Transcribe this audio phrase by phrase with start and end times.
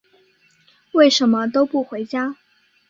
[0.93, 2.35] 为什么都不回家？